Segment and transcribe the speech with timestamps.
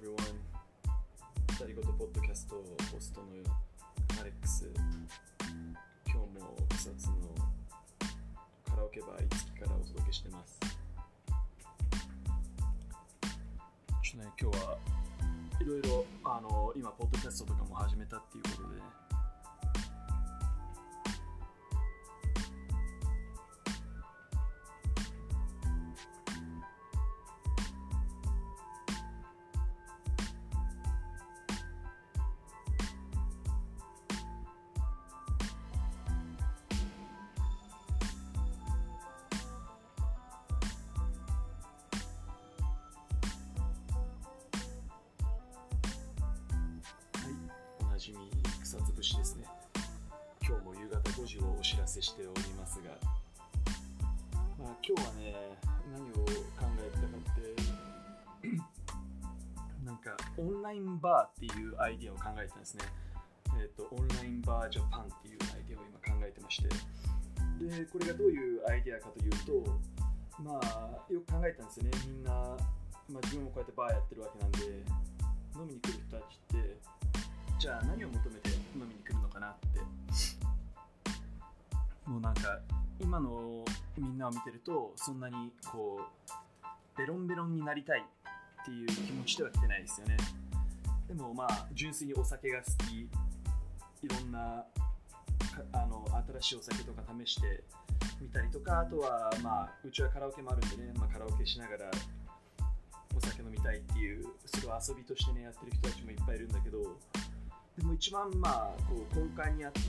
[0.00, 0.16] everyone.
[1.50, 3.26] 二人ごとポッドキャストホストの
[4.18, 4.66] アレックス
[6.06, 7.16] 今日も草津の
[8.64, 10.58] カラオケバー一木からお届けしてます。
[14.02, 14.78] ちょっとね今日は
[15.60, 18.76] いろいろあの今ポッドキャストとかも始めたっていうことで。
[18.76, 19.19] ね
[48.00, 48.16] じみ
[48.62, 49.44] 草つぶしですね。
[50.40, 52.88] 今日も夕方5時をお知らせしておりますが、
[54.58, 55.36] まあ、今日はね、
[55.92, 56.24] 何を考
[56.80, 58.56] えてたかって、
[59.84, 62.84] なんかオンラインバーっていうアイディアを考えてたんですね。
[63.60, 69.78] えっ、と、オンラインバージャパンっていうアイディアを今考えてまして、で、これがどういうアイディアかというと、
[70.42, 71.90] まあ、よく考えたんですよね。
[72.08, 74.58] みんな、まあ、自分もこうやってバーやってるわけなんで、
[75.54, 76.80] 飲みに来る人たちって
[77.60, 79.80] じゃあ何を求めて飲みに来るのかなって。
[82.08, 82.58] もうなんか
[82.98, 83.62] 今の
[83.98, 90.16] みんなを見てるとそんなにこうベロンベロンになりたいっていう気持ちでは来てないですよね。
[91.06, 93.00] でもまあ純粋にお酒が好き。
[93.02, 94.64] いろんな
[95.72, 96.06] あの
[96.40, 97.62] 新しいお酒とか試して
[98.22, 101.90] みたりとかあとはまあうちはカラオケもあるんでね、まあ、カラオケしながら
[103.14, 106.78] お酒飲みたいっていうそれを遊びとしてねやってる人たちもいっぱいいるんだけど
[107.76, 109.80] でも一番まあこう根幹にあって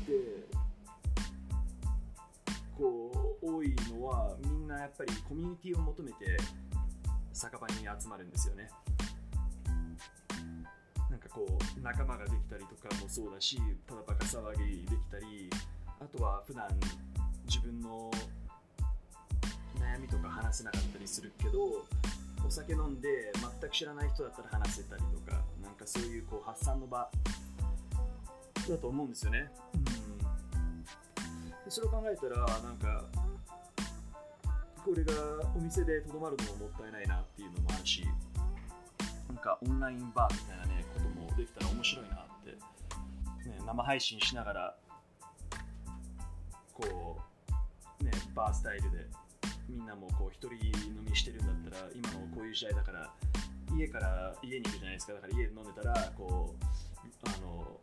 [2.78, 6.38] こう多いのはみんなやっぱりコミュニティを求めて
[7.34, 8.70] 酒場に集まるんですよね。
[11.10, 15.50] なんかこう仲間ができたりとかもそうだしただバカ騒ぎできたり
[16.00, 16.68] あとは普段
[17.46, 18.10] 自分の
[19.78, 21.86] 悩みとか話せなかったりするけど
[22.48, 27.10] お酒飲んで全く知らない人だったら話せたりとかなんかそういうこう発散の場
[28.70, 33.06] だと思うんですよね、うん、でそれを考えたらなんか
[34.84, 35.14] これが
[35.56, 38.04] お店でとどまるのももったいないなっていうのもあるし
[39.28, 42.52] なんかオンラインバーみたいなねこともできたら面白いなって、
[43.50, 44.76] ね、生配信しながら
[46.74, 47.20] こ
[48.02, 49.06] うねバースタイルで
[49.70, 53.14] みんなもこう一人飲みしてるんだったら今のこういう時代だから
[53.78, 55.14] 家から家にいるじゃないですか。
[55.14, 56.66] だから家で飲んでたらこう
[57.30, 57.80] あの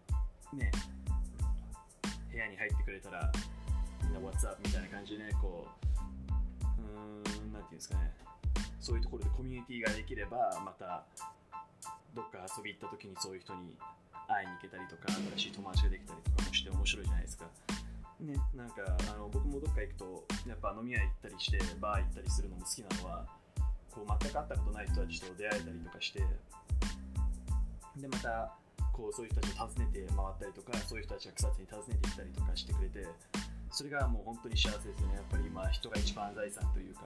[0.53, 0.71] ね
[2.31, 3.31] 部屋に入ってくれたら
[4.05, 4.57] みんな What's up?
[4.65, 5.67] みたいな感じでねこ
[6.63, 8.13] ううーんなんていうんですかね。
[8.81, 11.05] そういうところでコミュニティができればまた
[12.15, 13.77] どっか遊び行った時にそういう人に
[14.27, 17.45] 会いに行けたりとか新しい友達ができたりとかもして面白いじゃないですか。
[18.21, 18.83] ね、なんか
[19.15, 23.27] あの僕もどっか行くとやっぱ飲み屋行ったりしてバー行ったりするのも好きなのは
[23.93, 26.19] こう全く会ったことない人たちと出会えたりとかして
[27.97, 28.53] でまた
[28.99, 33.07] こうそういう人たちを訪ねて回ったりとかそういう人たちが草津に訪ねてきたりとかしてくれて
[33.71, 35.15] それがもう本当に幸せですね。
[35.15, 37.03] やっぱり今人が一番財産というか。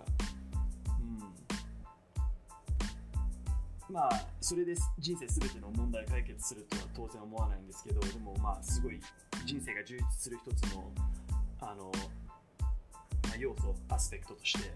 [3.91, 3.95] うん。
[3.95, 8.99] まあそれで人生全ての問題解決するとは当然思わないんですけどでもまあすごい
[9.45, 10.91] 人生が充実する一つの
[11.61, 11.93] あの、
[13.25, 14.73] まあ、要素アスペクトとして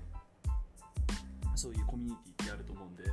[1.54, 3.04] そういうコミュニティってあると思うんで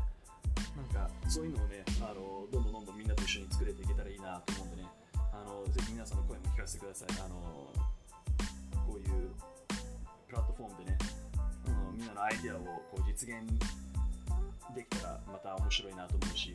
[0.75, 4.89] なんかそういうのをねあのどんどんどんどんみんなと一緒に作れていけたらいいなと思うんでね。
[5.33, 7.07] あのぜひ皆さんの声も聞かせてください。
[7.25, 7.35] あの
[8.85, 9.31] こういう
[10.27, 10.97] プラットフォームでね、
[11.67, 13.45] うん、みんなのアイデアをこう実現
[14.75, 16.53] できたらまた面白いなと思うし、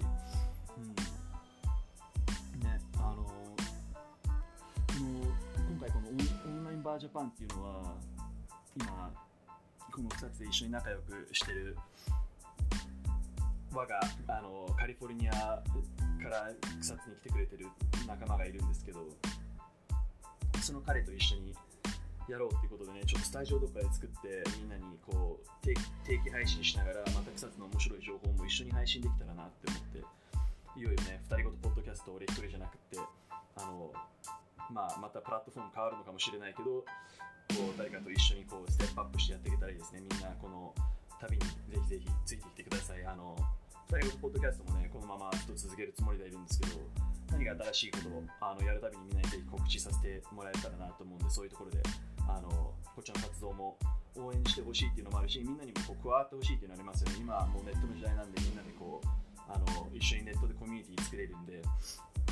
[0.77, 0.89] うん、
[2.65, 3.33] ねあのこ
[4.95, 5.07] の
[5.71, 7.95] 今回このオンオンラインバージャパンっていうのは
[8.77, 9.13] 今
[9.93, 11.77] この2つで一緒に仲良くしてる
[13.73, 15.63] 我があのカリフォルニアか
[16.29, 16.51] ら
[16.81, 17.67] 草津に来てくれてる
[18.07, 19.01] 仲間がいるんですけど
[20.61, 21.55] その彼と一緒に
[22.29, 29.99] やろうっていうことでねちょっとスタジオとかで作ってみんなにこう定期配信しながらまた草津の面白い情報も一緒に配信できたらなって思って
[30.79, 32.99] いよいよね2人ごとポッドキャスト俺一人じゃなくって
[33.57, 33.93] あの
[34.71, 36.85] まあ、またプラットフォーム変わるのかもしれないけど
[37.57, 40.03] こう誰かと一緒にこうステップアップしてやっていけたらいいですね。
[40.05, 40.75] みんなこの
[41.21, 43.05] 旅にぜひぜひついてきてください。
[43.07, 43.37] あの
[43.91, 46.77] 2人ごとポッドキャストもねこのままずっと続けるつもりでいるんですけど
[47.33, 51.81] 何か新しいことをあのやるたびにみんなにぜひ告知させてもらえたらなと思うんでそういうところで
[52.29, 52.49] あの
[52.85, 53.79] こっちの活動も
[54.17, 57.17] 応援してほしいっていうのもあるしみんなにもこう加わってほしいっていうのありますよね。
[57.21, 59.09] 今もうネットの時代なんでみんなでこう
[59.49, 61.63] あの一緒にネットでコミュニティ作れるんで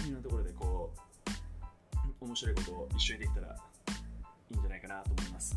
[0.05, 0.93] いろんなところでこ
[2.21, 3.56] う面白いことを一緒にできたら
[4.50, 5.56] いいんじゃないかなと思います。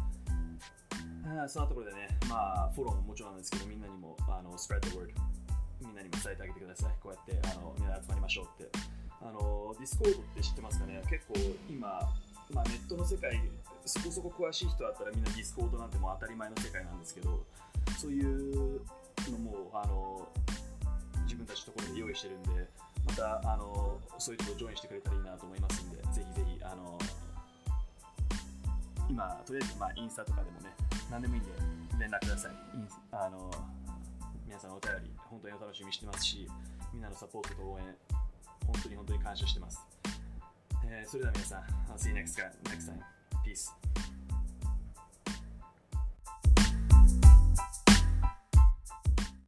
[1.48, 5.10] そんなところでね、まあ、フォローももちろんなんですけど、みんなにも、あの、spread the word。
[5.81, 6.96] みんなにも伝えてあげてください。
[7.02, 8.72] こうやって、あの、みんな集まりましょうって。
[9.22, 11.02] あの、 Discordって知ってますかね？
[11.10, 11.36] 結構
[11.70, 11.88] 今、
[12.52, 13.40] まあ、ネットの世界、
[13.86, 17.46] そこそこ詳しい人だったらみんな Discordなんてもう当たり前の世界なんですけど、
[17.98, 18.81] そういう
[19.31, 20.28] のも、あの、
[21.24, 22.68] 自分たちのところで用意してるんで、
[23.06, 26.98] また、あの、そういうところジョインしてくれたらいいなと思いますんで、ぜひぜひ、あの、
[29.10, 30.76] 今、とりあえず、まあ、インスタとかでもね、
[31.10, 31.52] 何でもいいんで、
[32.00, 32.52] 連絡ください。
[33.12, 33.52] あの、
[34.46, 36.48] 皆さんのお便り、本当にお楽しみにしてますし、
[36.94, 37.86] みんなのサポートと応援、
[38.66, 39.80] 本当に本当に感謝してます。
[40.86, 41.62] えー、それでは皆さん、
[41.92, 42.52] I'll see you next time.
[42.64, 43.02] Next time.
[43.46, 43.99] Peace.